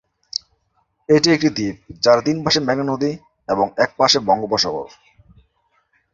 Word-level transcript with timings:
এটি 1.09 1.27
একটি 1.31 1.49
দ্বীপ 1.49 1.75
যার 2.03 2.19
তিন 2.25 2.37
পাশে 2.45 2.59
মেঘনা 2.59 2.85
নদী 2.85 3.11
এবং 3.49 3.65
এক 3.77 3.91
পাশে 3.97 4.17
বঙ্গোপসাগর। 4.27 4.87